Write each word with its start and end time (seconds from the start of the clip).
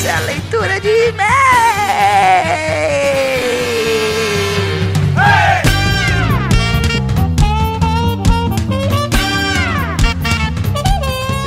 essa 0.00 0.08
é 0.08 0.12
a 0.12 0.20
leitura 0.20 0.80
de 0.80 1.08
e-mail! 1.08 1.49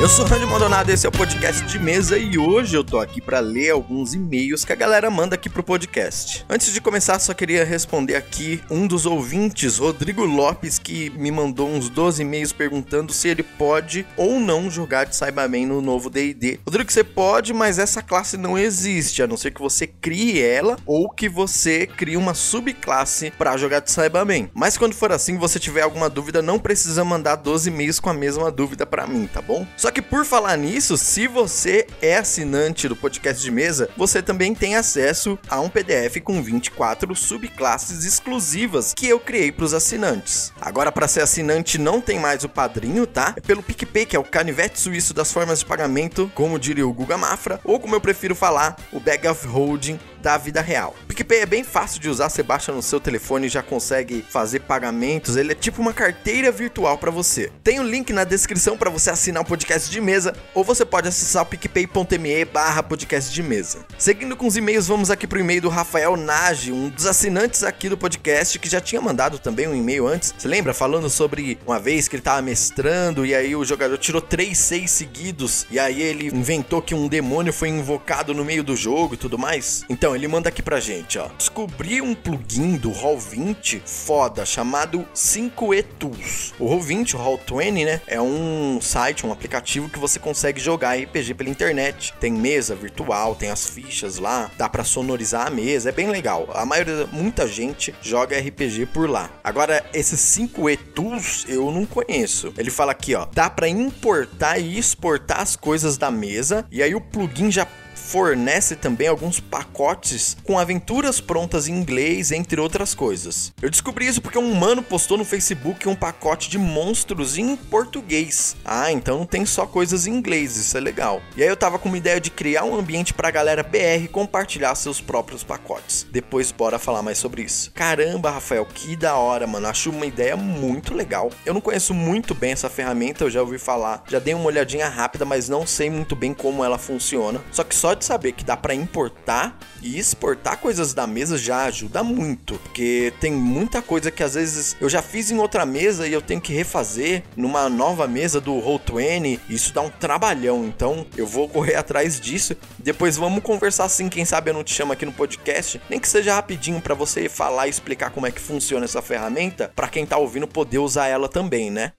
Eu 0.04 0.08
sou 0.10 0.26
o 0.26 0.28
Randy 0.28 0.44
Maldonado, 0.44 0.92
esse 0.92 1.06
é 1.06 1.08
o 1.08 1.12
podcast 1.12 1.64
de 1.64 1.78
mesa 1.78 2.18
e 2.18 2.36
hoje 2.36 2.76
eu 2.76 2.84
tô 2.84 2.98
aqui 2.98 3.22
para 3.22 3.40
ler 3.40 3.70
alguns 3.70 4.12
e-mails 4.12 4.62
que 4.62 4.70
a 4.70 4.76
galera 4.76 5.10
manda 5.10 5.34
aqui 5.34 5.48
pro 5.48 5.62
podcast. 5.62 6.44
Antes 6.46 6.74
de 6.74 6.80
começar, 6.82 7.18
só 7.18 7.32
queria 7.32 7.64
responder 7.64 8.14
aqui 8.14 8.62
um 8.70 8.86
dos 8.86 9.06
ouvintes, 9.06 9.78
Rodrigo 9.78 10.22
Lopes, 10.22 10.78
que 10.78 11.08
me 11.16 11.30
mandou 11.30 11.70
uns 11.70 11.88
12 11.88 12.20
e-mails 12.20 12.52
perguntando 12.52 13.14
se 13.14 13.28
ele 13.28 13.42
pode 13.42 14.06
ou 14.14 14.38
não 14.38 14.70
jogar 14.70 15.04
de 15.04 15.16
Cyberman 15.16 15.64
no 15.64 15.80
novo 15.80 16.10
D&D. 16.10 16.60
Rodrigo, 16.66 16.92
você 16.92 17.02
pode, 17.02 17.54
mas 17.54 17.78
essa 17.78 18.02
classe 18.02 18.36
não 18.36 18.58
existe, 18.58 19.22
a 19.22 19.26
não 19.26 19.38
ser 19.38 19.52
que 19.52 19.62
você 19.62 19.86
crie 19.86 20.38
ela 20.38 20.76
ou 20.84 21.08
que 21.08 21.30
você 21.30 21.86
crie 21.86 22.18
uma 22.18 22.34
subclasse 22.34 23.30
para 23.30 23.56
jogar 23.56 23.80
de 23.80 23.90
Cyberman. 23.90 24.50
Mas 24.52 24.76
quando 24.76 24.92
for 24.92 25.10
assim, 25.12 25.38
você 25.38 25.58
tiver 25.58 25.80
alguma 25.80 26.10
dúvida, 26.10 26.42
não 26.42 26.58
precisa 26.58 27.02
mandar 27.06 27.36
12 27.36 27.70
e-mails 27.70 27.98
com 27.98 28.10
a 28.10 28.14
mesma 28.14 28.50
dúvida 28.50 28.84
para 28.84 29.06
mim, 29.06 29.26
tá 29.32 29.40
bom? 29.40 29.66
Só 29.78 29.93
que 29.94 30.02
por 30.02 30.26
falar 30.26 30.56
nisso, 30.56 30.98
se 30.98 31.28
você 31.28 31.86
é 32.02 32.16
assinante 32.16 32.88
do 32.88 32.96
podcast 32.96 33.40
de 33.40 33.48
mesa, 33.48 33.88
você 33.96 34.20
também 34.20 34.52
tem 34.52 34.74
acesso 34.74 35.38
a 35.48 35.60
um 35.60 35.68
PDF 35.68 36.20
com 36.24 36.42
24 36.42 37.14
subclasses 37.14 38.04
exclusivas 38.04 38.92
que 38.92 39.06
eu 39.06 39.20
criei 39.20 39.52
para 39.52 39.64
os 39.64 39.72
assinantes. 39.72 40.52
Agora, 40.60 40.90
para 40.90 41.06
ser 41.06 41.20
assinante, 41.20 41.78
não 41.78 42.00
tem 42.00 42.18
mais 42.18 42.42
o 42.42 42.48
padrinho, 42.48 43.06
tá? 43.06 43.34
É 43.36 43.40
pelo 43.40 43.62
PicPay, 43.62 44.04
que 44.04 44.16
é 44.16 44.18
o 44.18 44.24
canivete 44.24 44.80
suíço 44.80 45.14
das 45.14 45.32
formas 45.32 45.60
de 45.60 45.66
pagamento, 45.66 46.28
como 46.34 46.58
diria 46.58 46.86
o 46.86 46.92
Guga 46.92 47.16
Mafra, 47.16 47.60
ou 47.62 47.78
como 47.78 47.94
eu 47.94 48.00
prefiro 48.00 48.34
falar, 48.34 48.74
o 48.90 48.98
Bag 48.98 49.28
of 49.28 49.46
Holding 49.46 50.00
da 50.24 50.38
vida 50.38 50.62
real. 50.62 50.96
O 51.04 51.06
PicPay 51.08 51.40
é 51.40 51.46
bem 51.46 51.62
fácil 51.62 52.00
de 52.00 52.08
usar, 52.08 52.30
você 52.30 52.42
baixa 52.42 52.72
no 52.72 52.82
seu 52.82 52.98
telefone 52.98 53.46
e 53.46 53.50
já 53.50 53.62
consegue 53.62 54.24
fazer 54.26 54.60
pagamentos. 54.60 55.36
Ele 55.36 55.52
é 55.52 55.54
tipo 55.54 55.82
uma 55.82 55.92
carteira 55.92 56.50
virtual 56.50 56.96
para 56.96 57.10
você. 57.10 57.52
Tem 57.62 57.78
o 57.78 57.82
um 57.82 57.86
link 57.86 58.10
na 58.10 58.24
descrição 58.24 58.78
para 58.78 58.88
você 58.88 59.10
assinar 59.10 59.42
o 59.42 59.46
podcast 59.46 59.90
de 59.90 60.00
mesa, 60.00 60.34
ou 60.54 60.64
você 60.64 60.82
pode 60.82 61.08
acessar 61.08 61.42
o 61.42 61.46
picpay.me 61.46 62.44
barra 62.46 62.82
podcast 62.82 63.30
de 63.30 63.42
mesa. 63.42 63.84
Seguindo 63.98 64.34
com 64.34 64.46
os 64.46 64.56
e-mails, 64.56 64.86
vamos 64.86 65.10
aqui 65.10 65.26
pro 65.26 65.38
e-mail 65.38 65.60
do 65.60 65.68
Rafael 65.68 66.16
Nage, 66.16 66.72
um 66.72 66.88
dos 66.88 67.04
assinantes 67.04 67.62
aqui 67.62 67.90
do 67.90 67.98
podcast, 67.98 68.58
que 68.58 68.68
já 68.68 68.80
tinha 68.80 69.02
mandado 69.02 69.38
também 69.38 69.68
um 69.68 69.74
e-mail 69.74 70.08
antes. 70.08 70.34
Você 70.38 70.48
lembra? 70.48 70.72
Falando 70.72 71.10
sobre 71.10 71.58
uma 71.66 71.78
vez 71.78 72.08
que 72.08 72.16
ele 72.16 72.22
tava 72.22 72.40
mestrando 72.40 73.26
e 73.26 73.34
aí 73.34 73.54
o 73.54 73.62
jogador 73.62 73.98
tirou 73.98 74.22
3 74.22 74.56
6 74.56 74.90
seguidos 74.90 75.66
e 75.70 75.78
aí 75.78 76.00
ele 76.00 76.28
inventou 76.28 76.80
que 76.80 76.94
um 76.94 77.08
demônio 77.08 77.52
foi 77.52 77.68
invocado 77.68 78.32
no 78.32 78.42
meio 78.42 78.64
do 78.64 78.74
jogo 78.74 79.12
e 79.12 79.18
tudo 79.18 79.38
mais. 79.38 79.84
Então, 79.90 80.13
ele 80.14 80.28
manda 80.28 80.48
aqui 80.48 80.62
pra 80.62 80.80
gente, 80.80 81.18
ó. 81.18 81.28
Descobri 81.38 82.00
um 82.00 82.14
plugin 82.14 82.76
do 82.76 82.90
Roll20 82.90 83.82
foda 83.84 84.44
chamado 84.44 85.06
5E 85.14 85.84
Tools. 85.98 86.54
O 86.58 86.66
Roll20, 86.66 87.14
o 87.14 87.18
Roll20, 87.18 87.84
né, 87.84 88.00
é 88.06 88.20
um 88.20 88.80
site, 88.80 89.26
um 89.26 89.32
aplicativo 89.32 89.88
que 89.88 89.98
você 89.98 90.18
consegue 90.18 90.60
jogar 90.60 90.98
RPG 90.98 91.34
pela 91.34 91.50
internet. 91.50 92.14
Tem 92.20 92.32
mesa 92.32 92.74
virtual, 92.74 93.34
tem 93.34 93.50
as 93.50 93.66
fichas 93.66 94.18
lá, 94.18 94.50
dá 94.56 94.68
para 94.68 94.84
sonorizar 94.84 95.46
a 95.46 95.50
mesa, 95.50 95.88
é 95.88 95.92
bem 95.92 96.08
legal. 96.10 96.48
A 96.54 96.64
maioria, 96.64 97.06
muita 97.12 97.46
gente 97.46 97.94
joga 98.02 98.38
RPG 98.38 98.86
por 98.86 99.08
lá. 99.08 99.30
Agora, 99.42 99.84
esses 99.92 100.20
5E 100.20 100.78
Tools 100.94 101.44
eu 101.48 101.70
não 101.70 101.86
conheço. 101.86 102.52
Ele 102.56 102.70
fala 102.70 102.92
aqui, 102.92 103.14
ó, 103.14 103.26
dá 103.32 103.48
para 103.50 103.68
importar 103.68 104.58
e 104.58 104.78
exportar 104.78 105.40
as 105.40 105.56
coisas 105.56 105.96
da 105.96 106.10
mesa 106.10 106.66
e 106.70 106.82
aí 106.82 106.94
o 106.94 107.00
plugin 107.00 107.50
já 107.50 107.66
fornece 107.94 108.76
também 108.76 109.08
alguns 109.08 109.40
pacotes 109.40 110.36
com 110.44 110.58
aventuras 110.58 111.20
prontas 111.20 111.68
em 111.68 111.72
inglês, 111.72 112.32
entre 112.32 112.60
outras 112.60 112.94
coisas. 112.94 113.52
Eu 113.60 113.70
descobri 113.70 114.06
isso 114.06 114.20
porque 114.20 114.38
um 114.38 114.54
mano 114.54 114.82
postou 114.82 115.16
no 115.16 115.24
Facebook 115.24 115.88
um 115.88 115.94
pacote 115.94 116.50
de 116.50 116.58
monstros 116.58 117.38
em 117.38 117.56
português. 117.56 118.56
Ah, 118.64 118.90
então 118.90 119.18
não 119.18 119.26
tem 119.26 119.46
só 119.46 119.66
coisas 119.66 120.06
em 120.06 120.14
inglês, 120.14 120.56
isso 120.56 120.76
é 120.76 120.80
legal. 120.80 121.22
E 121.36 121.42
aí 121.42 121.48
eu 121.48 121.56
tava 121.56 121.78
com 121.78 121.88
uma 121.88 121.98
ideia 121.98 122.20
de 122.20 122.30
criar 122.30 122.64
um 122.64 122.78
ambiente 122.78 123.14
pra 123.14 123.30
galera 123.30 123.62
BR 123.62 124.08
compartilhar 124.10 124.74
seus 124.74 125.00
próprios 125.00 125.42
pacotes. 125.42 126.06
Depois 126.10 126.50
bora 126.52 126.78
falar 126.78 127.02
mais 127.02 127.18
sobre 127.18 127.42
isso. 127.42 127.70
Caramba, 127.72 128.30
Rafael, 128.30 128.66
que 128.66 128.96
da 128.96 129.16
hora, 129.16 129.46
mano. 129.46 129.66
Acho 129.66 129.90
uma 129.90 130.06
ideia 130.06 130.36
muito 130.36 130.94
legal. 130.94 131.30
Eu 131.44 131.54
não 131.54 131.60
conheço 131.60 131.92
muito 131.92 132.34
bem 132.34 132.52
essa 132.52 132.70
ferramenta, 132.70 133.24
eu 133.24 133.30
já 133.30 133.40
ouvi 133.40 133.58
falar, 133.58 134.02
já 134.08 134.18
dei 134.18 134.34
uma 134.34 134.46
olhadinha 134.46 134.88
rápida, 134.88 135.24
mas 135.24 135.48
não 135.48 135.66
sei 135.66 135.90
muito 135.90 136.14
bem 136.14 136.32
como 136.32 136.64
ela 136.64 136.78
funciona. 136.78 137.42
Só 137.50 137.64
que 137.64 137.74
só 137.84 137.92
de 137.92 138.02
saber 138.02 138.32
que 138.32 138.42
dá 138.42 138.56
para 138.56 138.74
importar 138.74 139.58
e 139.82 139.98
exportar 139.98 140.56
coisas 140.56 140.94
da 140.94 141.06
mesa 141.06 141.36
já 141.36 141.66
ajuda 141.66 142.02
muito, 142.02 142.54
porque 142.54 143.12
tem 143.20 143.30
muita 143.30 143.82
coisa 143.82 144.10
que 144.10 144.22
às 144.22 144.32
vezes 144.32 144.74
eu 144.80 144.88
já 144.88 145.02
fiz 145.02 145.30
em 145.30 145.38
outra 145.38 145.66
mesa 145.66 146.08
e 146.08 146.12
eu 146.14 146.22
tenho 146.22 146.40
que 146.40 146.54
refazer 146.54 147.24
numa 147.36 147.68
nova 147.68 148.08
mesa 148.08 148.40
do 148.40 148.52
Roll20, 148.54 149.38
isso 149.50 149.74
dá 149.74 149.82
um 149.82 149.90
trabalhão, 149.90 150.64
então 150.64 151.04
eu 151.14 151.26
vou 151.26 151.46
correr 151.46 151.74
atrás 151.74 152.18
disso. 152.18 152.56
Depois 152.78 153.18
vamos 153.18 153.42
conversar 153.42 153.84
assim, 153.84 154.08
quem 154.08 154.24
sabe 154.24 154.48
eu 154.48 154.54
não 154.54 154.64
te 154.64 154.72
chamo 154.72 154.94
aqui 154.94 155.04
no 155.04 155.12
podcast, 155.12 155.78
nem 155.90 156.00
que 156.00 156.08
seja 156.08 156.36
rapidinho 156.36 156.80
para 156.80 156.94
você 156.94 157.28
falar 157.28 157.66
e 157.66 157.70
explicar 157.70 158.08
como 158.12 158.26
é 158.26 158.30
que 158.30 158.40
funciona 158.40 158.86
essa 158.86 159.02
ferramenta, 159.02 159.70
para 159.76 159.88
quem 159.88 160.06
tá 160.06 160.16
ouvindo 160.16 160.48
poder 160.48 160.78
usar 160.78 161.08
ela 161.08 161.28
também, 161.28 161.70
né? 161.70 161.92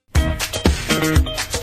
Mais 0.92 1.55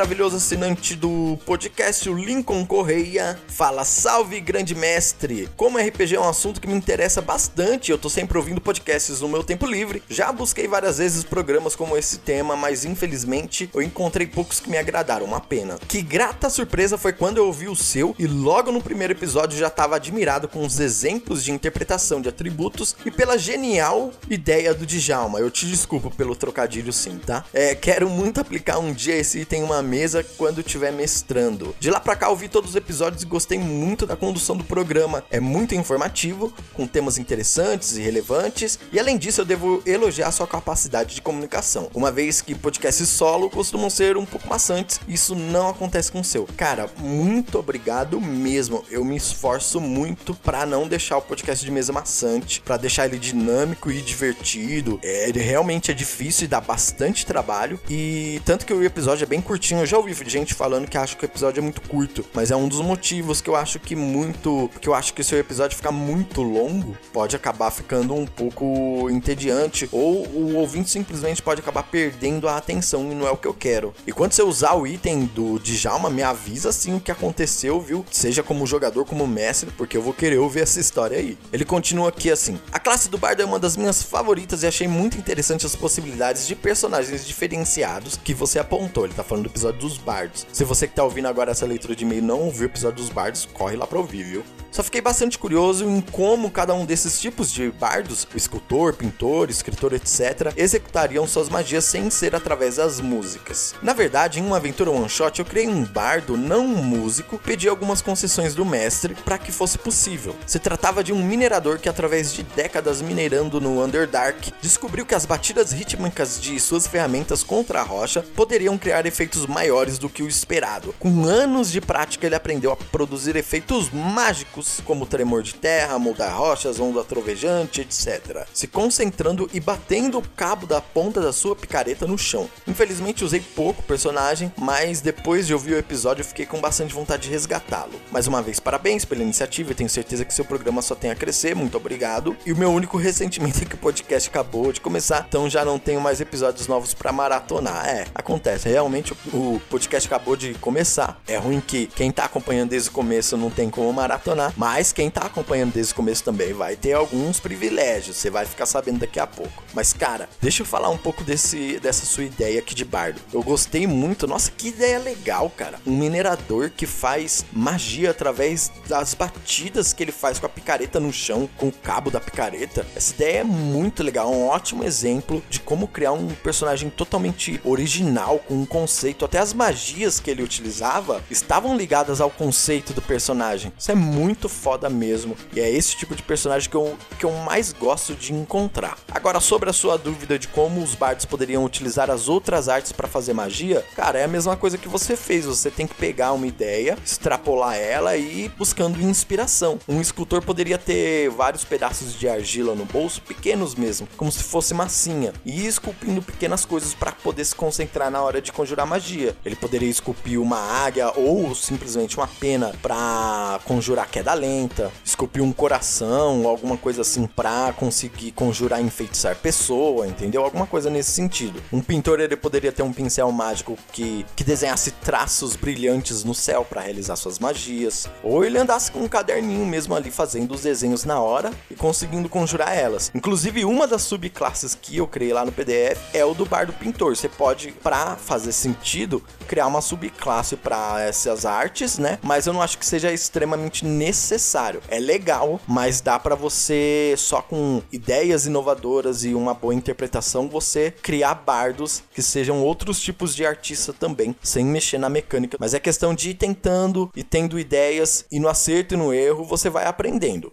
maravilhoso 0.00 0.36
assinante 0.36 0.96
do 0.96 1.38
podcast, 1.44 2.08
o 2.08 2.14
Lincoln 2.14 2.64
Correia. 2.64 3.38
Fala, 3.48 3.84
salve 3.84 4.40
grande 4.40 4.74
mestre! 4.74 5.46
Como 5.58 5.76
RPG 5.76 6.14
é 6.14 6.20
um 6.20 6.26
assunto 6.26 6.58
que 6.58 6.66
me 6.66 6.72
interessa 6.72 7.20
bastante, 7.20 7.90
eu 7.90 7.98
tô 7.98 8.08
sempre 8.08 8.38
ouvindo 8.38 8.62
podcasts 8.62 9.20
no 9.20 9.28
meu 9.28 9.44
tempo 9.44 9.66
livre. 9.66 10.02
Já 10.08 10.32
busquei 10.32 10.66
várias 10.66 10.96
vezes 10.96 11.22
programas 11.22 11.76
como 11.76 11.98
esse 11.98 12.20
tema, 12.20 12.56
mas 12.56 12.86
infelizmente 12.86 13.68
eu 13.74 13.82
encontrei 13.82 14.26
poucos 14.26 14.58
que 14.58 14.70
me 14.70 14.78
agradaram, 14.78 15.26
uma 15.26 15.38
pena. 15.38 15.78
Que 15.86 16.00
grata 16.00 16.48
surpresa 16.48 16.96
foi 16.96 17.12
quando 17.12 17.36
eu 17.36 17.44
ouvi 17.44 17.68
o 17.68 17.76
seu 17.76 18.14
e 18.18 18.26
logo 18.26 18.72
no 18.72 18.80
primeiro 18.80 19.12
episódio 19.12 19.58
já 19.58 19.68
tava 19.68 19.96
admirado 19.96 20.48
com 20.48 20.64
os 20.64 20.80
exemplos 20.80 21.44
de 21.44 21.52
interpretação 21.52 22.22
de 22.22 22.30
atributos 22.30 22.96
e 23.04 23.10
pela 23.10 23.36
genial 23.36 24.12
ideia 24.30 24.72
do 24.72 24.86
Djalma. 24.86 25.40
Eu 25.40 25.50
te 25.50 25.66
desculpo 25.66 26.10
pelo 26.10 26.34
trocadilho 26.34 26.90
sim, 26.90 27.18
tá? 27.18 27.44
É, 27.52 27.74
quero 27.74 28.08
muito 28.08 28.40
aplicar 28.40 28.78
um 28.78 28.94
dia 28.94 29.16
esse 29.16 29.40
item 29.40 29.60
em 29.60 29.62
uma 29.62 29.82
mesa 29.90 30.24
quando 30.38 30.60
estiver 30.60 30.92
mestrando. 30.92 31.74
De 31.80 31.90
lá 31.90 31.98
pra 31.98 32.14
cá, 32.14 32.28
ouvi 32.28 32.48
todos 32.48 32.70
os 32.70 32.76
episódios 32.76 33.24
e 33.24 33.26
gostei 33.26 33.58
muito 33.58 34.06
da 34.06 34.14
condução 34.14 34.56
do 34.56 34.62
programa. 34.62 35.24
É 35.30 35.40
muito 35.40 35.74
informativo, 35.74 36.52
com 36.72 36.86
temas 36.86 37.18
interessantes 37.18 37.96
e 37.96 38.00
relevantes, 38.00 38.78
e 38.92 39.00
além 39.00 39.18
disso, 39.18 39.40
eu 39.40 39.44
devo 39.44 39.82
elogiar 39.84 40.30
sua 40.30 40.46
capacidade 40.46 41.16
de 41.16 41.20
comunicação. 41.22 41.90
Uma 41.92 42.12
vez 42.12 42.40
que 42.40 42.54
podcasts 42.54 43.08
solo 43.08 43.50
costumam 43.50 43.90
ser 43.90 44.16
um 44.16 44.24
pouco 44.24 44.48
maçantes, 44.48 45.00
isso 45.08 45.34
não 45.34 45.68
acontece 45.68 46.12
com 46.12 46.20
o 46.20 46.24
seu. 46.24 46.46
Cara, 46.56 46.88
muito 46.98 47.58
obrigado 47.58 48.20
mesmo. 48.20 48.84
Eu 48.90 49.04
me 49.04 49.16
esforço 49.16 49.80
muito 49.80 50.34
para 50.34 50.64
não 50.64 50.86
deixar 50.86 51.16
o 51.16 51.22
podcast 51.22 51.64
de 51.64 51.70
mesa 51.72 51.92
maçante, 51.92 52.60
para 52.60 52.76
deixar 52.76 53.06
ele 53.06 53.18
dinâmico 53.18 53.90
e 53.90 54.00
divertido. 54.00 55.00
É, 55.02 55.28
ele 55.28 55.40
realmente 55.40 55.90
é 55.90 55.94
difícil 55.94 56.44
e 56.44 56.48
dá 56.48 56.60
bastante 56.60 57.26
trabalho 57.26 57.80
e 57.88 58.40
tanto 58.44 58.64
que 58.64 58.72
o 58.72 58.84
episódio 58.84 59.24
é 59.24 59.26
bem 59.26 59.40
curtinho. 59.40 59.79
Eu 59.80 59.86
já 59.86 59.96
ouvi 59.96 60.14
gente 60.26 60.52
falando 60.52 60.86
que 60.86 60.98
acha 60.98 61.16
que 61.16 61.24
o 61.24 61.26
episódio 61.26 61.60
é 61.60 61.62
muito 61.62 61.80
curto, 61.80 62.24
mas 62.34 62.50
é 62.50 62.56
um 62.56 62.68
dos 62.68 62.80
motivos 62.80 63.40
que 63.40 63.48
eu 63.48 63.56
acho 63.56 63.78
que 63.78 63.96
muito, 63.96 64.70
que 64.80 64.88
eu 64.88 64.94
acho 64.94 65.14
que 65.14 65.24
se 65.24 65.34
o 65.34 65.38
episódio 65.38 65.76
ficar 65.76 65.90
muito 65.90 66.42
longo, 66.42 66.96
pode 67.12 67.34
acabar 67.34 67.70
ficando 67.70 68.14
um 68.14 68.26
pouco 68.26 69.08
entediante 69.10 69.88
ou 69.90 70.26
o 70.26 70.56
ouvinte 70.56 70.90
simplesmente 70.90 71.40
pode 71.40 71.60
acabar 71.60 71.82
perdendo 71.82 72.48
a 72.48 72.56
atenção 72.56 73.10
e 73.10 73.14
não 73.14 73.26
é 73.26 73.30
o 73.30 73.36
que 73.36 73.48
eu 73.48 73.54
quero. 73.54 73.94
E 74.06 74.12
quando 74.12 74.32
você 74.32 74.42
usar 74.42 74.74
o 74.74 74.86
item 74.86 75.24
do 75.34 75.58
Djalma, 75.58 76.10
me 76.10 76.22
avisa 76.22 76.68
assim 76.68 76.94
o 76.94 77.00
que 77.00 77.10
aconteceu, 77.10 77.80
viu? 77.80 78.04
Seja 78.10 78.42
como 78.42 78.66
jogador, 78.66 79.06
como 79.06 79.26
mestre, 79.26 79.70
porque 79.78 79.96
eu 79.96 80.02
vou 80.02 80.12
querer 80.12 80.38
ouvir 80.38 80.60
essa 80.60 80.78
história 80.78 81.18
aí. 81.18 81.38
Ele 81.52 81.64
continua 81.64 82.10
aqui 82.10 82.30
assim: 82.30 82.60
A 82.70 82.78
classe 82.78 83.08
do 83.08 83.16
bardo 83.16 83.40
é 83.40 83.44
uma 83.44 83.58
das 83.58 83.76
minhas 83.76 84.02
favoritas 84.02 84.62
e 84.62 84.66
achei 84.66 84.86
muito 84.86 85.16
interessante 85.16 85.64
as 85.64 85.74
possibilidades 85.74 86.46
de 86.46 86.54
personagens 86.54 87.26
diferenciados 87.26 88.18
que 88.22 88.34
você 88.34 88.58
apontou 88.58 89.04
ele 89.04 89.14
tá 89.14 89.24
falando 89.24 89.44
do 89.44 89.50
episódio 89.50 89.69
dos 89.72 89.98
bardos. 89.98 90.46
Se 90.52 90.64
você 90.64 90.86
que 90.86 90.94
tá 90.94 91.04
ouvindo 91.04 91.28
agora 91.28 91.50
essa 91.50 91.66
leitura 91.66 91.94
de 91.94 92.04
e-mail 92.04 92.22
não 92.22 92.40
ouviu 92.40 92.62
o 92.62 92.70
episódio 92.70 93.02
dos 93.02 93.10
bardos, 93.10 93.48
corre 93.52 93.76
lá 93.76 93.86
pra 93.86 93.98
ouvir, 93.98 94.24
viu? 94.24 94.44
Só 94.70 94.84
fiquei 94.84 95.00
bastante 95.00 95.36
curioso 95.36 95.84
em 95.84 96.00
como 96.00 96.50
cada 96.50 96.72
um 96.72 96.86
desses 96.86 97.20
tipos 97.20 97.50
de 97.50 97.70
bardos, 97.72 98.26
escultor, 98.34 98.94
pintor, 98.94 99.50
escritor, 99.50 99.92
etc., 99.92 100.52
executariam 100.56 101.26
suas 101.26 101.48
magias 101.48 101.84
sem 101.84 102.08
ser 102.08 102.36
através 102.36 102.76
das 102.76 103.00
músicas. 103.00 103.74
Na 103.82 103.92
verdade, 103.92 104.38
em 104.38 104.46
uma 104.46 104.58
aventura 104.58 104.90
one 104.90 105.08
shot, 105.08 105.40
eu 105.40 105.44
criei 105.44 105.66
um 105.66 105.84
bardo, 105.84 106.36
não 106.36 106.64
um 106.64 106.84
músico, 106.84 107.36
pedi 107.38 107.68
algumas 107.68 108.00
concessões 108.00 108.54
do 108.54 108.64
mestre 108.64 109.14
para 109.24 109.38
que 109.38 109.50
fosse 109.50 109.76
possível. 109.76 110.36
Se 110.46 110.60
tratava 110.60 111.02
de 111.02 111.12
um 111.12 111.24
minerador 111.24 111.78
que, 111.80 111.88
através 111.88 112.32
de 112.32 112.44
décadas 112.44 113.02
minerando 113.02 113.60
no 113.60 113.82
Underdark, 113.82 114.52
descobriu 114.62 115.04
que 115.04 115.16
as 115.16 115.26
batidas 115.26 115.72
rítmicas 115.72 116.40
de 116.40 116.60
suas 116.60 116.86
ferramentas 116.86 117.42
contra 117.42 117.80
a 117.80 117.84
rocha 117.84 118.24
poderiam 118.36 118.78
criar 118.78 119.04
efeitos 119.04 119.46
maiores 119.60 119.98
do 119.98 120.08
que 120.08 120.22
o 120.22 120.28
esperado. 120.28 120.94
Com 120.98 121.26
anos 121.26 121.70
de 121.70 121.82
prática, 121.82 122.24
ele 122.24 122.34
aprendeu 122.34 122.72
a 122.72 122.76
produzir 122.76 123.36
efeitos 123.36 123.90
mágicos 123.90 124.80
como 124.86 125.04
tremor 125.04 125.42
de 125.42 125.54
terra, 125.54 125.98
moldar 125.98 126.34
rochas, 126.34 126.80
onda 126.80 127.04
trovejante, 127.04 127.82
etc. 127.82 128.46
Se 128.54 128.66
concentrando 128.66 129.50
e 129.52 129.60
batendo 129.60 130.16
o 130.16 130.28
cabo 130.30 130.66
da 130.66 130.80
ponta 130.80 131.20
da 131.20 131.30
sua 131.30 131.54
picareta 131.54 132.06
no 132.06 132.16
chão. 132.16 132.48
Infelizmente 132.66 133.22
usei 133.22 133.40
pouco 133.40 133.82
personagem, 133.82 134.50
mas 134.56 135.02
depois 135.02 135.46
de 135.46 135.52
ouvir 135.52 135.74
o 135.74 135.78
episódio 135.78 136.24
fiquei 136.24 136.46
com 136.46 136.58
bastante 136.58 136.94
vontade 136.94 137.24
de 137.24 137.30
resgatá-lo. 137.30 138.00
Mais 138.10 138.26
uma 138.26 138.40
vez, 138.40 138.58
parabéns 138.58 139.04
pela 139.04 139.22
iniciativa 139.22 139.72
e 139.72 139.74
tenho 139.74 139.90
certeza 139.90 140.24
que 140.24 140.32
seu 140.32 140.44
programa 140.46 140.80
só 140.80 140.94
tem 140.94 141.10
a 141.10 141.14
crescer, 141.14 141.54
muito 141.54 141.76
obrigado. 141.76 142.34
E 142.46 142.52
o 142.52 142.56
meu 142.56 142.70
único 142.70 142.96
ressentimento 142.96 143.62
é 143.62 143.66
que 143.66 143.74
o 143.74 143.78
podcast 143.78 144.30
acabou 144.30 144.72
de 144.72 144.80
começar, 144.80 145.26
então 145.28 145.50
já 145.50 145.66
não 145.66 145.78
tenho 145.78 146.00
mais 146.00 146.18
episódios 146.18 146.66
novos 146.66 146.94
para 146.94 147.12
maratonar. 147.12 147.86
É, 147.86 148.06
acontece, 148.14 148.66
realmente 148.66 149.12
o 149.12 149.39
podcast 149.68 150.06
acabou 150.06 150.36
de 150.36 150.54
começar. 150.54 151.20
É 151.26 151.36
ruim 151.36 151.60
que 151.60 151.86
quem 151.86 152.10
tá 152.10 152.24
acompanhando 152.24 152.70
desde 152.70 152.88
o 152.88 152.92
começo 152.92 153.36
não 153.36 153.50
tem 153.50 153.70
como 153.70 153.92
maratonar, 153.92 154.52
mas 154.56 154.92
quem 154.92 155.10
tá 155.10 155.22
acompanhando 155.22 155.72
desde 155.72 155.92
o 155.92 155.96
começo 155.96 156.22
também 156.24 156.52
vai 156.52 156.76
ter 156.76 156.92
alguns 156.92 157.40
privilégios, 157.40 158.16
você 158.16 158.30
vai 158.30 158.44
ficar 158.44 158.66
sabendo 158.66 159.00
daqui 159.00 159.18
a 159.18 159.26
pouco. 159.26 159.62
Mas 159.74 159.92
cara, 159.92 160.28
deixa 160.40 160.62
eu 160.62 160.66
falar 160.66 160.88
um 160.88 160.98
pouco 160.98 161.24
desse 161.24 161.78
dessa 161.80 162.06
sua 162.06 162.24
ideia 162.24 162.58
aqui 162.58 162.74
de 162.74 162.84
bardo. 162.84 163.20
Eu 163.32 163.42
gostei 163.42 163.86
muito. 163.86 164.26
Nossa, 164.26 164.50
que 164.50 164.68
ideia 164.68 164.98
legal, 164.98 165.50
cara. 165.50 165.78
Um 165.86 165.96
minerador 165.96 166.70
que 166.70 166.86
faz 166.86 167.44
magia 167.52 168.10
através 168.10 168.70
das 168.88 169.14
batidas 169.14 169.92
que 169.92 170.02
ele 170.02 170.12
faz 170.12 170.38
com 170.38 170.46
a 170.46 170.48
picareta 170.48 171.00
no 171.00 171.12
chão, 171.12 171.48
com 171.56 171.68
o 171.68 171.72
cabo 171.72 172.10
da 172.10 172.20
picareta. 172.20 172.86
Essa 172.94 173.14
ideia 173.14 173.38
é 173.38 173.44
muito 173.44 174.02
legal, 174.02 174.30
um 174.30 174.46
ótimo 174.46 174.84
exemplo 174.84 175.42
de 175.48 175.60
como 175.60 175.88
criar 175.88 176.12
um 176.12 176.28
personagem 176.28 176.90
totalmente 176.90 177.60
original, 177.64 178.38
com 178.40 178.54
um 178.54 178.66
conceito. 178.66 179.24
Até 179.30 179.38
as 179.38 179.52
magias 179.52 180.18
que 180.18 180.28
ele 180.28 180.42
utilizava 180.42 181.22
estavam 181.30 181.76
ligadas 181.76 182.20
ao 182.20 182.28
conceito 182.28 182.92
do 182.92 183.00
personagem. 183.00 183.72
Isso 183.78 183.92
é 183.92 183.94
muito 183.94 184.48
foda 184.48 184.90
mesmo. 184.90 185.36
E 185.54 185.60
é 185.60 185.70
esse 185.70 185.94
tipo 185.94 186.16
de 186.16 186.22
personagem 186.24 186.68
que 186.68 186.74
eu, 186.74 186.98
que 187.16 187.24
eu 187.24 187.30
mais 187.30 187.72
gosto 187.72 188.12
de 188.12 188.34
encontrar. 188.34 188.98
Agora, 189.08 189.38
sobre 189.38 189.70
a 189.70 189.72
sua 189.72 189.96
dúvida 189.96 190.36
de 190.36 190.48
como 190.48 190.82
os 190.82 190.96
bardos 190.96 191.26
poderiam 191.26 191.64
utilizar 191.64 192.10
as 192.10 192.28
outras 192.28 192.68
artes 192.68 192.90
para 192.90 193.06
fazer 193.06 193.32
magia, 193.32 193.84
cara, 193.94 194.18
é 194.18 194.24
a 194.24 194.28
mesma 194.28 194.56
coisa 194.56 194.76
que 194.76 194.88
você 194.88 195.14
fez. 195.14 195.44
Você 195.44 195.70
tem 195.70 195.86
que 195.86 195.94
pegar 195.94 196.32
uma 196.32 196.48
ideia, 196.48 196.98
extrapolar 197.06 197.76
ela 197.76 198.16
e 198.16 198.46
ir 198.46 198.48
buscando 198.58 199.00
inspiração. 199.00 199.78
Um 199.88 200.00
escultor 200.00 200.42
poderia 200.42 200.76
ter 200.76 201.30
vários 201.30 201.62
pedaços 201.62 202.18
de 202.18 202.28
argila 202.28 202.74
no 202.74 202.84
bolso, 202.84 203.22
pequenos 203.22 203.76
mesmo, 203.76 204.08
como 204.16 204.32
se 204.32 204.42
fosse 204.42 204.74
massinha, 204.74 205.32
e 205.46 205.60
ir 205.60 205.68
esculpindo 205.68 206.20
pequenas 206.20 206.64
coisas 206.64 206.94
para 206.94 207.12
poder 207.12 207.44
se 207.44 207.54
concentrar 207.54 208.10
na 208.10 208.20
hora 208.20 208.42
de 208.42 208.50
conjurar 208.50 208.84
magia. 208.84 209.19
Ele 209.44 209.56
poderia 209.56 209.88
esculpir 209.88 210.40
uma 210.40 210.58
águia 210.58 211.12
ou 211.16 211.54
simplesmente 211.54 212.16
uma 212.16 212.26
pena 212.26 212.72
para 212.82 213.60
conjurar 213.64 214.08
queda 214.08 214.34
lenta, 214.34 214.90
esculpiu 215.04 215.44
um 215.44 215.52
coração, 215.52 216.46
alguma 216.46 216.76
coisa 216.76 217.02
assim 217.02 217.26
pra 217.26 217.72
conseguir 217.72 218.32
conjurar 218.32 218.80
enfeitiçar 218.80 219.36
pessoa, 219.36 220.06
entendeu? 220.06 220.42
Alguma 220.42 220.66
coisa 220.66 220.90
nesse 220.90 221.10
sentido. 221.10 221.62
Um 221.72 221.80
pintor 221.80 222.20
ele 222.20 222.36
poderia 222.36 222.72
ter 222.72 222.82
um 222.82 222.92
pincel 222.92 223.30
mágico 223.32 223.78
que, 223.92 224.24
que 224.34 224.44
desenhasse 224.44 224.90
traços 224.90 225.56
brilhantes 225.56 226.24
no 226.24 226.34
céu 226.34 226.64
para 226.64 226.80
realizar 226.80 227.16
suas 227.16 227.38
magias, 227.38 228.08
ou 228.22 228.44
ele 228.44 228.58
andasse 228.58 228.90
com 228.90 229.00
um 229.00 229.08
caderninho 229.08 229.66
mesmo 229.66 229.94
ali 229.94 230.10
fazendo 230.10 230.54
os 230.54 230.62
desenhos 230.62 231.04
na 231.04 231.20
hora 231.20 231.50
e 231.70 231.74
conseguindo 231.74 232.28
conjurar 232.28 232.76
elas. 232.76 233.10
Inclusive 233.14 233.64
uma 233.64 233.86
das 233.86 234.02
subclasses 234.02 234.74
que 234.74 234.96
eu 234.96 235.06
criei 235.06 235.32
lá 235.32 235.44
no 235.44 235.52
PDF 235.52 235.98
é 236.12 236.24
o 236.24 236.34
do 236.34 236.44
bardo 236.44 236.72
pintor. 236.72 237.16
Você 237.16 237.28
pode, 237.28 237.72
para 237.72 238.16
fazer 238.16 238.52
sentido, 238.52 239.09
criar 239.48 239.66
uma 239.66 239.80
subclasse 239.80 240.56
para 240.56 241.00
essas 241.00 241.44
artes, 241.44 241.98
né? 241.98 242.18
Mas 242.22 242.46
eu 242.46 242.52
não 242.52 242.62
acho 242.62 242.78
que 242.78 242.86
seja 242.86 243.12
extremamente 243.12 243.84
necessário. 243.84 244.80
É 244.88 245.00
legal, 245.00 245.60
mas 245.66 246.00
dá 246.00 246.18
para 246.18 246.34
você 246.34 247.14
só 247.16 247.42
com 247.42 247.82
ideias 247.90 248.46
inovadoras 248.46 249.24
e 249.24 249.34
uma 249.34 249.54
boa 249.54 249.74
interpretação 249.74 250.48
você 250.48 250.92
criar 251.02 251.34
bardos 251.34 252.02
que 252.14 252.22
sejam 252.22 252.62
outros 252.62 253.00
tipos 253.00 253.34
de 253.34 253.44
artista 253.44 253.92
também, 253.92 254.36
sem 254.42 254.64
mexer 254.64 254.98
na 254.98 255.08
mecânica. 255.08 255.56
Mas 255.58 255.74
é 255.74 255.80
questão 255.80 256.14
de 256.14 256.30
ir 256.30 256.34
tentando 256.34 257.10
e 257.16 257.22
tendo 257.22 257.58
ideias 257.58 258.24
e 258.30 258.38
no 258.38 258.48
acerto 258.48 258.94
e 258.94 258.96
no 258.96 259.12
erro 259.12 259.44
você 259.44 259.70
vai 259.70 259.86
aprendendo. 259.86 260.52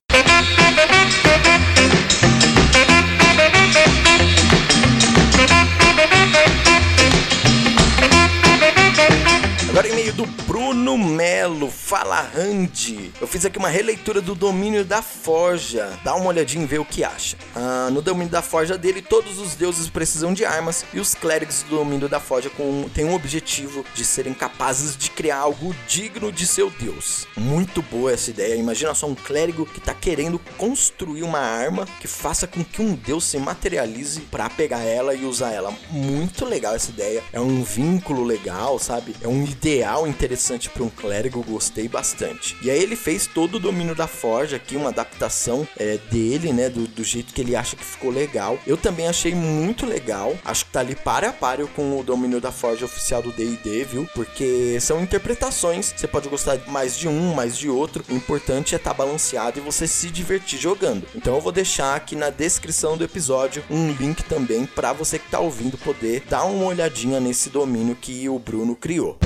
Agora 9.78 9.94
e-mail 9.94 10.12
do 10.12 10.26
Bruno 10.26 10.98
Melo, 10.98 11.70
fala 11.70 12.20
Randy. 12.20 13.14
Eu 13.22 13.28
fiz 13.28 13.46
aqui 13.46 13.60
uma 13.60 13.70
releitura 13.70 14.20
do 14.20 14.34
domínio 14.34 14.84
da 14.84 15.04
Forja. 15.04 16.00
Dá 16.04 16.16
uma 16.16 16.30
olhadinha 16.30 16.64
e 16.64 16.68
vê 16.68 16.80
o 16.80 16.84
que 16.84 17.04
acha. 17.04 17.38
Ah, 17.56 17.88
no 17.92 18.02
domínio 18.02 18.32
da 18.32 18.42
Forja 18.42 18.76
dele, 18.76 19.04
todos 19.04 19.38
os 19.38 19.54
deuses 19.54 19.88
precisam 19.88 20.34
de 20.34 20.44
armas 20.44 20.84
e 20.92 21.00
os 21.00 21.14
clérigos 21.14 21.62
do 21.62 21.78
domínio 21.78 22.10
da 22.10 22.20
Forja 22.20 22.50
com, 22.50 22.90
têm 22.92 23.06
um 23.06 23.14
objetivo 23.14 23.86
de 23.94 24.04
serem 24.04 24.34
capazes 24.34 24.98
de 24.98 25.12
criar 25.12 25.38
algo 25.38 25.76
digno 25.88 26.32
de 26.32 26.48
seu 26.48 26.72
deus. 26.72 27.28
Muito 27.38 27.84
boa 27.84 28.12
essa 28.12 28.32
ideia. 28.32 28.56
Imagina 28.56 28.96
só 28.96 29.06
um 29.06 29.14
clérigo 29.14 29.64
que 29.64 29.80
tá 29.80 29.94
querendo 29.94 30.40
construir 30.58 31.22
uma 31.22 31.38
arma 31.38 31.88
que 32.00 32.08
faça 32.08 32.48
com 32.48 32.64
que 32.64 32.82
um 32.82 32.96
deus 32.96 33.26
se 33.26 33.38
materialize 33.38 34.22
para 34.22 34.50
pegar 34.50 34.82
ela 34.82 35.14
e 35.14 35.24
usar 35.24 35.52
ela. 35.52 35.72
Muito 35.92 36.46
legal 36.46 36.74
essa 36.74 36.90
ideia. 36.90 37.24
É 37.32 37.40
um 37.40 37.64
vínculo 37.64 38.24
legal, 38.24 38.80
sabe? 38.80 39.16
É 39.22 39.28
um 39.28 39.44
ideal 39.44 39.67
ideal 39.68 40.08
interessante 40.08 40.70
para 40.70 40.82
um 40.82 40.90
clérigo, 40.90 41.44
gostei 41.44 41.90
bastante. 41.90 42.56
E 42.62 42.72
aí 42.72 42.82
ele 42.82 42.96
fez 42.96 43.28
todo 43.28 43.56
o 43.56 43.60
domínio 43.60 43.94
da 43.94 44.08
Forja 44.08 44.56
aqui, 44.56 44.78
uma 44.78 44.90
adaptação 44.90 45.68
é, 45.78 45.98
dele, 46.10 46.54
né, 46.54 46.70
do, 46.70 46.88
do, 46.88 47.04
jeito 47.04 47.34
que 47.34 47.42
ele 47.42 47.56
acha 47.56 47.76
que 47.76 47.84
ficou 47.84 48.10
legal. 48.10 48.58
Eu 48.66 48.78
também 48.78 49.08
achei 49.08 49.36
muito 49.36 49.86
legal, 49.86 50.38
acho 50.46 50.66
que 50.66 50.72
tá 50.72 50.80
ali 50.80 50.96
para 50.96 51.30
a 51.30 51.34
páreo 51.34 51.68
com 51.76 52.00
o 52.00 52.04
domínio 52.04 52.40
da 52.40 52.52
Forja 52.52 52.86
oficial 52.86 53.22
do 53.22 53.32
D&D, 53.32 53.84
viu? 53.84 54.08
Porque 54.16 54.80
são 54.80 55.02
interpretações, 55.02 55.94
você 55.96 56.08
pode 56.08 56.30
gostar 56.30 56.58
mais 56.68 56.98
de 56.98 57.10
um, 57.10 57.34
mais 57.34 57.58
de 57.58 57.70
outro, 57.70 58.06
o 58.10 58.16
importante 58.16 58.74
é 58.74 58.78
estar 58.78 58.92
tá 58.92 58.98
balanceado 58.98 59.60
e 59.60 59.62
você 59.62 59.86
se 59.86 60.10
divertir 60.10 60.58
jogando. 60.58 61.06
Então 61.14 61.36
eu 61.36 61.42
vou 61.42 61.52
deixar 61.52 61.96
aqui 61.96 62.16
na 62.16 62.30
descrição 62.30 62.96
do 62.96 63.04
episódio 63.04 63.64
um 63.70 63.92
link 63.92 64.24
também 64.24 64.66
para 64.66 64.94
você 64.94 65.20
que 65.20 65.30
tá 65.30 65.40
ouvindo 65.40 65.78
poder 65.78 66.24
dar 66.30 66.46
uma 66.46 66.66
olhadinha 66.66 67.20
nesse 67.20 67.50
domínio 67.50 67.96
que 67.96 68.30
o 68.30 68.40
Bruno 68.40 68.74
criou. 68.74 69.18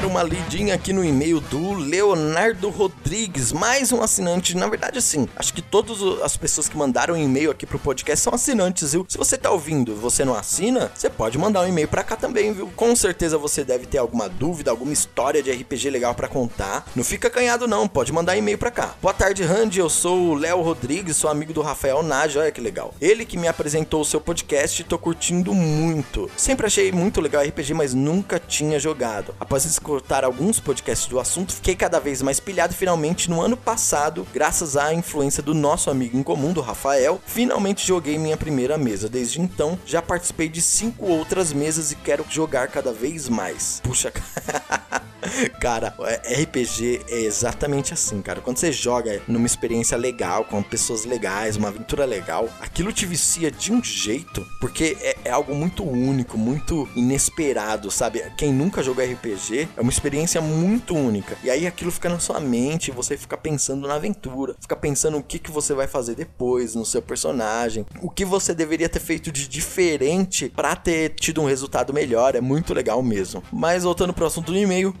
Dar 0.00 0.04
uma 0.06 0.22
lidinha 0.22 0.74
aqui 0.74 0.92
no 0.92 1.04
e-mail 1.04 1.40
do 1.40 1.74
Leonardo 1.74 2.70
Rodrigues, 2.70 3.52
mais 3.52 3.92
um 3.92 4.00
assinante. 4.00 4.56
Na 4.56 4.66
verdade, 4.66 4.98
assim, 4.98 5.28
acho 5.36 5.52
que 5.52 5.60
todas 5.60 5.98
as 6.22 6.36
pessoas 6.36 6.68
que 6.68 6.76
mandaram 6.76 7.16
e-mail 7.16 7.50
aqui 7.50 7.66
pro 7.66 7.78
podcast 7.78 8.22
são 8.22 8.32
assinantes, 8.32 8.92
viu? 8.92 9.04
Se 9.08 9.18
você 9.18 9.36
tá 9.36 9.50
ouvindo 9.50 9.92
e 9.92 9.94
você 9.94 10.24
não 10.24 10.34
assina, 10.34 10.90
você 10.94 11.10
pode 11.10 11.36
mandar 11.36 11.62
um 11.62 11.68
e-mail 11.68 11.88
pra 11.88 12.02
cá 12.02 12.16
também, 12.16 12.52
viu? 12.52 12.70
Com 12.76 12.96
certeza 12.96 13.36
você 13.36 13.62
deve 13.64 13.84
ter 13.84 13.98
alguma 13.98 14.28
dúvida, 14.28 14.70
alguma 14.70 14.92
história 14.92 15.42
de 15.42 15.50
RPG 15.50 15.90
legal 15.90 16.14
para 16.14 16.28
contar. 16.28 16.86
Não 16.94 17.04
fica 17.04 17.28
canhado, 17.28 17.66
não, 17.66 17.88
pode 17.88 18.12
mandar 18.12 18.36
e-mail 18.36 18.58
pra 18.58 18.70
cá. 18.70 18.94
Boa 19.02 19.12
tarde, 19.12 19.42
Randy. 19.42 19.80
Eu 19.80 19.90
sou 19.90 20.28
o 20.28 20.34
Léo 20.34 20.62
Rodrigues, 20.62 21.16
sou 21.16 21.28
amigo 21.28 21.52
do 21.52 21.62
Rafael 21.62 22.02
Nage, 22.02 22.38
olha 22.38 22.52
que 22.52 22.60
legal. 22.60 22.94
Ele 23.00 23.26
que 23.26 23.36
me 23.36 23.48
apresentou 23.48 24.00
o 24.00 24.04
seu 24.04 24.20
podcast 24.20 24.80
e 24.80 24.84
tô 24.84 24.98
curtindo 24.98 25.52
muito. 25.52 26.30
Sempre 26.36 26.66
achei 26.66 26.92
muito 26.92 27.20
legal 27.20 27.42
RPG, 27.42 27.74
mas 27.74 27.92
nunca 27.92 28.38
tinha 28.38 28.78
jogado. 28.78 29.09
Após 29.38 29.64
escutar 29.64 30.24
alguns 30.24 30.60
podcasts 30.60 31.08
do 31.08 31.18
assunto, 31.18 31.54
fiquei 31.54 31.74
cada 31.74 31.98
vez 31.98 32.22
mais 32.22 32.38
pilhado 32.38 32.72
e 32.72 32.76
finalmente 32.76 33.28
no 33.28 33.40
ano 33.40 33.56
passado, 33.56 34.26
graças 34.32 34.76
à 34.76 34.94
influência 34.94 35.42
do 35.42 35.54
nosso 35.54 35.90
amigo 35.90 36.16
em 36.16 36.22
comum, 36.22 36.52
do 36.52 36.60
Rafael, 36.60 37.20
finalmente 37.26 37.86
joguei 37.86 38.18
minha 38.18 38.36
primeira 38.36 38.78
mesa. 38.78 39.08
Desde 39.08 39.40
então, 39.40 39.78
já 39.84 40.00
participei 40.00 40.48
de 40.48 40.62
cinco 40.62 41.06
outras 41.06 41.52
mesas 41.52 41.90
e 41.92 41.96
quero 41.96 42.24
jogar 42.28 42.68
cada 42.68 42.92
vez 42.92 43.28
mais. 43.28 43.80
Puxa, 43.82 44.12
cara, 45.60 45.94
RPG 46.42 47.02
é 47.08 47.20
exatamente 47.20 47.92
assim, 47.92 48.20
cara. 48.22 48.40
Quando 48.40 48.58
você 48.58 48.72
joga 48.72 49.20
numa 49.26 49.46
experiência 49.46 49.96
legal, 49.96 50.44
com 50.44 50.62
pessoas 50.62 51.04
legais, 51.04 51.56
uma 51.56 51.68
aventura 51.68 52.04
legal, 52.04 52.48
aquilo 52.60 52.92
te 52.92 53.06
vicia 53.06 53.50
de 53.50 53.72
um 53.72 53.82
jeito, 53.82 54.46
porque 54.60 54.96
é, 55.00 55.16
é 55.24 55.30
algo 55.30 55.54
muito 55.54 55.84
único, 55.84 56.36
muito 56.36 56.88
inesperado, 56.94 57.90
sabe? 57.90 58.22
Quem 58.36 58.52
nunca 58.52 58.82
jogou 58.82 59.04
RPG 59.04 59.68
é 59.76 59.80
uma 59.80 59.90
experiência 59.90 60.40
muito 60.40 60.94
única. 60.94 61.36
E 61.42 61.50
aí 61.50 61.66
aquilo 61.66 61.90
fica 61.90 62.08
na 62.08 62.18
sua 62.18 62.40
mente, 62.40 62.90
você 62.90 63.16
fica 63.16 63.36
pensando 63.36 63.86
na 63.86 63.94
aventura, 63.94 64.54
fica 64.60 64.76
pensando 64.76 65.18
o 65.18 65.22
que, 65.22 65.38
que 65.38 65.50
você 65.50 65.74
vai 65.74 65.86
fazer 65.86 66.14
depois 66.14 66.74
no 66.74 66.84
seu 66.84 67.02
personagem, 67.02 67.86
o 68.00 68.10
que 68.10 68.24
você 68.24 68.54
deveria 68.54 68.88
ter 68.88 69.00
feito 69.00 69.30
de 69.32 69.48
diferente 69.48 70.48
para 70.48 70.76
ter 70.76 71.10
tido 71.10 71.40
um 71.40 71.46
resultado 71.46 71.92
melhor. 71.92 72.34
É 72.34 72.40
muito 72.40 72.74
legal 72.74 73.02
mesmo. 73.02 73.42
Mas 73.52 73.84
voltando 73.84 74.12
pro 74.12 74.26
assunto 74.26 74.52
do 74.52 74.58
e-mail, 74.58 74.94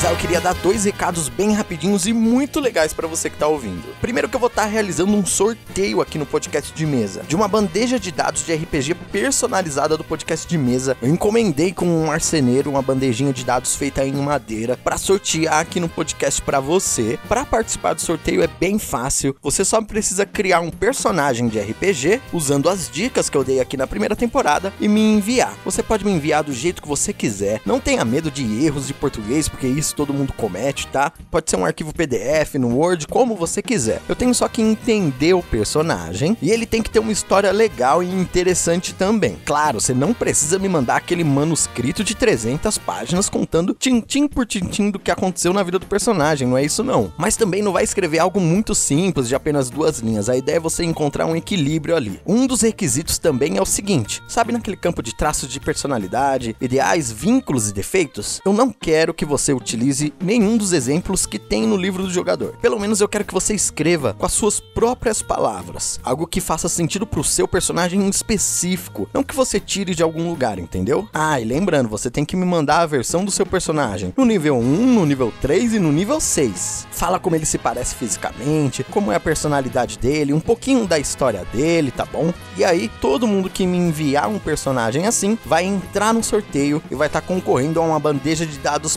finalizar, 0.00 0.12
eu 0.12 0.16
queria 0.16 0.40
dar 0.40 0.54
dois 0.54 0.84
recados 0.84 1.28
bem 1.28 1.52
rapidinhos 1.52 2.06
e 2.06 2.12
muito 2.12 2.60
legais 2.60 2.92
para 2.92 3.06
você 3.06 3.28
que 3.28 3.36
tá 3.36 3.46
ouvindo. 3.46 3.82
Primeiro 4.00 4.28
que 4.28 4.36
eu 4.36 4.40
vou 4.40 4.48
estar 4.48 4.62
tá 4.62 4.68
realizando 4.68 5.14
um 5.14 5.24
sorteio 5.24 6.00
aqui 6.00 6.18
no 6.18 6.26
podcast 6.26 6.72
de 6.72 6.86
mesa, 6.86 7.22
de 7.26 7.36
uma 7.36 7.46
bandeja 7.46 7.98
de 7.98 8.10
dados 8.10 8.44
de 8.44 8.54
RPG 8.54 8.94
personalizada 9.12 9.96
do 9.96 10.04
podcast 10.04 10.46
de 10.46 10.56
mesa. 10.56 10.96
Eu 11.02 11.08
encomendei 11.08 11.72
com 11.72 11.86
um 11.86 12.06
marceneiro 12.06 12.70
uma 12.70 12.82
bandejinha 12.82 13.32
de 13.32 13.44
dados 13.44 13.74
feita 13.74 14.04
em 14.04 14.12
madeira 14.12 14.76
para 14.76 14.96
sortear 14.96 15.60
aqui 15.60 15.78
no 15.78 15.88
podcast 15.88 16.40
para 16.42 16.60
você. 16.60 17.18
Para 17.28 17.44
participar 17.44 17.94
do 17.94 18.00
sorteio 18.00 18.42
é 18.42 18.46
bem 18.46 18.78
fácil. 18.78 19.36
Você 19.42 19.64
só 19.64 19.82
precisa 19.82 20.24
criar 20.24 20.60
um 20.60 20.70
personagem 20.70 21.48
de 21.48 21.58
RPG 21.58 22.20
usando 22.32 22.68
as 22.68 22.88
dicas 22.90 23.28
que 23.28 23.36
eu 23.36 23.44
dei 23.44 23.60
aqui 23.60 23.76
na 23.76 23.86
primeira 23.86 24.16
temporada 24.16 24.72
e 24.80 24.88
me 24.88 25.00
enviar. 25.00 25.54
Você 25.64 25.82
pode 25.82 26.04
me 26.04 26.12
enviar 26.12 26.42
do 26.42 26.52
jeito 26.52 26.82
que 26.82 26.88
você 26.88 27.12
quiser. 27.12 27.60
Não 27.66 27.80
tenha 27.80 28.04
medo 28.04 28.30
de 28.30 28.64
erros 28.64 28.86
de 28.86 28.94
português, 28.94 29.48
porque 29.48 29.66
isso 29.66 29.89
todo 29.94 30.14
mundo 30.14 30.32
comete, 30.32 30.86
tá? 30.86 31.12
Pode 31.30 31.50
ser 31.50 31.56
um 31.56 31.64
arquivo 31.64 31.94
PDF, 31.94 32.54
no 32.54 32.76
Word, 32.76 33.06
como 33.06 33.34
você 33.34 33.62
quiser. 33.62 34.00
Eu 34.08 34.16
tenho 34.16 34.34
só 34.34 34.48
que 34.48 34.62
entender 34.62 35.34
o 35.34 35.42
personagem 35.42 36.36
e 36.40 36.50
ele 36.50 36.66
tem 36.66 36.82
que 36.82 36.90
ter 36.90 36.98
uma 36.98 37.12
história 37.12 37.50
legal 37.52 38.02
e 38.02 38.10
interessante 38.10 38.94
também. 38.94 39.38
Claro, 39.44 39.80
você 39.80 39.94
não 39.94 40.14
precisa 40.14 40.58
me 40.58 40.68
mandar 40.68 40.96
aquele 40.96 41.24
manuscrito 41.24 42.04
de 42.04 42.14
300 42.14 42.78
páginas 42.78 43.28
contando 43.28 43.74
tintim 43.74 44.26
por 44.26 44.46
tintim 44.46 44.90
do 44.90 44.98
que 44.98 45.10
aconteceu 45.10 45.52
na 45.52 45.62
vida 45.62 45.78
do 45.78 45.86
personagem, 45.86 46.46
não 46.46 46.56
é 46.56 46.64
isso 46.64 46.82
não. 46.84 47.12
Mas 47.16 47.36
também 47.36 47.62
não 47.62 47.72
vai 47.72 47.84
escrever 47.84 48.18
algo 48.18 48.40
muito 48.40 48.74
simples 48.74 49.28
de 49.28 49.34
apenas 49.34 49.70
duas 49.70 49.98
linhas. 49.98 50.28
A 50.28 50.36
ideia 50.36 50.56
é 50.56 50.60
você 50.60 50.84
encontrar 50.84 51.26
um 51.26 51.36
equilíbrio 51.36 51.96
ali. 51.96 52.20
Um 52.26 52.46
dos 52.46 52.60
requisitos 52.60 53.18
também 53.18 53.56
é 53.56 53.62
o 53.62 53.66
seguinte: 53.66 54.22
sabe 54.28 54.52
naquele 54.52 54.76
campo 54.76 55.02
de 55.02 55.14
traços 55.14 55.48
de 55.48 55.60
personalidade, 55.60 56.56
ideais, 56.60 57.10
vínculos 57.10 57.68
e 57.68 57.72
defeitos? 57.72 58.40
Eu 58.44 58.52
não 58.52 58.70
quero 58.70 59.14
que 59.14 59.24
você 59.24 59.52
utilize 59.52 59.79
nenhum 60.20 60.56
dos 60.56 60.72
exemplos 60.72 61.26
que 61.26 61.38
tem 61.38 61.66
no 61.66 61.76
livro 61.76 62.02
do 62.02 62.10
jogador. 62.10 62.56
Pelo 62.60 62.78
menos 62.78 63.00
eu 63.00 63.08
quero 63.08 63.24
que 63.24 63.34
você 63.34 63.54
escreva 63.54 64.14
com 64.18 64.26
as 64.26 64.32
suas 64.32 64.60
próprias 64.60 65.22
palavras, 65.22 65.98
algo 66.02 66.26
que 66.26 66.40
faça 66.40 66.68
sentido 66.68 67.06
pro 67.06 67.24
seu 67.24 67.46
personagem 67.46 68.00
em 68.00 68.08
específico, 68.08 69.08
não 69.12 69.22
que 69.22 69.34
você 69.34 69.58
tire 69.58 69.94
de 69.94 70.02
algum 70.02 70.28
lugar, 70.28 70.58
entendeu? 70.58 71.08
Ah, 71.12 71.40
e 71.40 71.44
lembrando, 71.44 71.88
você 71.88 72.10
tem 72.10 72.24
que 72.24 72.36
me 72.36 72.44
mandar 72.44 72.80
a 72.80 72.86
versão 72.86 73.24
do 73.24 73.30
seu 73.30 73.46
personagem 73.46 74.12
no 74.16 74.24
nível 74.24 74.56
1, 74.56 74.62
no 74.94 75.06
nível 75.06 75.32
3 75.40 75.74
e 75.74 75.78
no 75.78 75.92
nível 75.92 76.20
6. 76.20 76.86
Fala 76.90 77.18
como 77.18 77.36
ele 77.36 77.46
se 77.46 77.58
parece 77.58 77.94
fisicamente, 77.94 78.84
como 78.84 79.12
é 79.12 79.16
a 79.16 79.20
personalidade 79.20 79.98
dele, 79.98 80.32
um 80.32 80.40
pouquinho 80.40 80.86
da 80.86 80.98
história 80.98 81.44
dele, 81.52 81.90
tá 81.90 82.04
bom? 82.04 82.32
E 82.56 82.64
aí, 82.64 82.90
todo 83.00 83.26
mundo 83.26 83.48
que 83.48 83.66
me 83.66 83.76
enviar 83.76 84.28
um 84.28 84.38
personagem 84.38 85.06
assim 85.06 85.38
vai 85.44 85.64
entrar 85.64 86.12
no 86.12 86.22
sorteio 86.22 86.82
e 86.90 86.94
vai 86.94 87.06
estar 87.06 87.20
tá 87.20 87.26
concorrendo 87.26 87.80
a 87.80 87.84
uma 87.84 87.98
bandeja 87.98 88.44
de 88.44 88.58
dados 88.58 88.96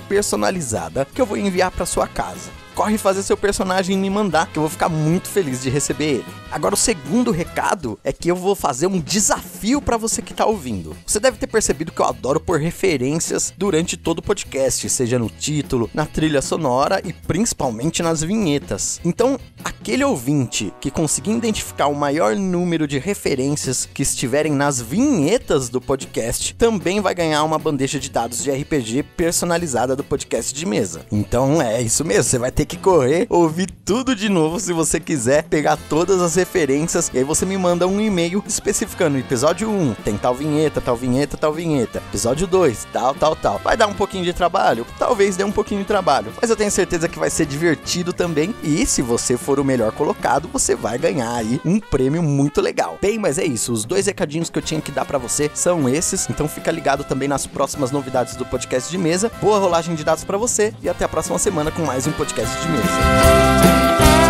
personalizada 0.74 1.06
que 1.06 1.22
eu 1.22 1.26
vou 1.26 1.38
enviar 1.38 1.72
para 1.72 1.86
sua 1.86 2.08
casa 2.08 2.52
corre 2.74 2.98
fazer 2.98 3.22
seu 3.22 3.38
personagem 3.38 3.96
e 3.96 4.00
me 4.00 4.10
mandar, 4.10 4.48
que 4.48 4.58
eu 4.58 4.62
vou 4.62 4.70
ficar 4.70 4.90
muito 4.90 5.28
feliz 5.30 5.62
de 5.62 5.70
receber 5.70 6.06
ele. 6.06 6.26
Agora, 6.52 6.74
o 6.74 6.78
segundo 6.78 7.30
recado 7.30 8.00
é 8.04 8.12
que 8.12 8.30
eu 8.30 8.36
vou 8.36 8.56
fazer 8.56 8.88
um 8.88 9.00
desafio 9.00 9.53
para 9.82 9.96
você 9.96 10.22
que 10.22 10.34
tá 10.34 10.46
ouvindo. 10.46 10.96
Você 11.08 11.20
deve 11.20 11.38
ter 11.38 11.48
percebido 11.48 11.92
que 11.92 12.02
eu 12.02 12.06
adoro 12.06 12.40
pôr 12.40 12.60
referências 12.60 13.54
durante 13.58 13.96
todo 13.96 14.20
o 14.20 14.22
podcast, 14.22 14.90
seja 14.90 15.18
no 15.18 15.30
título, 15.30 15.90
na 15.94 16.06
trilha 16.06 16.42
sonora 16.42 17.02
e 17.04 17.14
principalmente 17.14 18.04
nas 18.04 18.22
vinhetas. 18.22 19.00
Então, 19.06 19.40
aquele 19.64 20.04
ouvinte 20.04 20.74
que 20.82 20.92
conseguir 20.92 21.32
identificar 21.32 21.88
o 21.88 21.96
maior 21.96 22.36
número 22.36 22.86
de 22.86 23.00
referências 23.00 23.88
que 23.92 24.04
estiverem 24.04 24.52
nas 24.52 24.82
vinhetas 24.82 25.70
do 25.70 25.80
podcast 25.80 26.54
também 26.56 27.00
vai 27.00 27.16
ganhar 27.16 27.44
uma 27.44 27.58
bandeja 27.58 28.00
de 28.00 28.10
dados 28.10 28.44
de 28.44 28.52
RPG 28.52 29.04
personalizada 29.16 29.96
do 29.96 30.04
podcast 30.04 30.54
de 30.54 30.66
mesa. 30.66 31.06
Então, 31.10 31.62
é 31.62 31.82
isso 31.82 32.04
mesmo, 32.04 32.24
você 32.24 32.38
vai 32.38 32.52
ter 32.52 32.66
que 32.66 32.78
correr, 32.78 33.28
ouvir 33.30 33.72
tudo 33.86 34.14
de 34.14 34.28
novo 34.28 34.60
se 34.60 34.74
você 34.74 35.00
quiser 35.00 35.44
pegar 35.44 35.78
todas 35.78 36.22
as 36.22 36.36
referências. 36.36 37.10
E 37.14 37.20
aí 37.20 37.24
você 37.24 37.46
me 37.46 37.58
manda 37.58 37.88
um 37.88 38.02
e-mail 38.02 38.44
especificando: 38.46 39.18
episódio 39.54 39.70
1 39.70 39.94
tem 40.04 40.18
tal 40.18 40.34
vinheta, 40.34 40.82
tal 40.82 40.96
vinheta, 40.96 41.38
tal 41.38 41.54
vinheta. 41.54 42.00
Episódio 42.10 42.48
2, 42.48 42.88
tal, 42.92 43.14
tal, 43.14 43.36
tal. 43.36 43.60
Vai 43.60 43.78
dar 43.78 43.88
um 43.88 43.94
pouquinho 43.94 44.24
de 44.24 44.34
trabalho? 44.34 44.86
Talvez 44.98 45.38
dê 45.38 45.44
um 45.44 45.52
pouquinho 45.52 45.82
de 45.82 45.88
trabalho, 45.88 46.34
mas 46.42 46.50
eu 46.50 46.56
tenho 46.56 46.72
certeza 46.72 47.08
que 47.08 47.20
vai 47.20 47.30
ser 47.30 47.46
divertido 47.46 48.12
também. 48.12 48.56
E 48.64 48.86
se 48.86 49.02
você 49.02 49.38
for 49.38 49.60
o 49.60 49.64
melhor 49.64 49.92
colocado, 49.92 50.50
você 50.52 50.76
vai 50.76 50.98
ganhar 50.98 51.32
aí 51.32 51.62
um 51.64 51.80
prêmio 51.80 52.24
muito 52.24 52.62
legal. 52.62 52.98
Bem, 53.00 53.20
mas 53.20 53.38
é 53.38 53.46
isso. 53.46 53.72
Os 53.72 53.86
dois 53.86 54.08
recadinhos 54.08 54.50
que 54.50 54.58
eu 54.58 54.64
tinha 54.64 54.82
que 54.82 54.92
dar 54.92 55.06
para 55.06 55.20
você 55.20 55.52
são 55.54 55.88
esses. 55.88 56.28
Então 56.30 56.48
fica 56.48 56.72
ligado 56.72 57.04
também 57.04 57.28
nas 57.28 57.46
próximas 57.46 57.92
novidades 57.92 58.36
do 58.36 58.46
podcast 58.46 58.90
de 58.90 58.98
mesa. 58.98 59.32
Boa 59.40 59.60
rolagem 59.60 59.94
de 59.94 60.04
dados 60.04 60.24
para 60.24 60.38
você 60.38 60.74
e 60.82 60.90
até 60.90 61.06
a 61.06 61.10
próxima 61.10 61.38
semana 61.38 61.70
com 61.70 61.84
mais 61.84 62.08
um 62.08 62.12
podcast 62.12 62.60
de 62.60 62.68
mesa. 62.70 64.23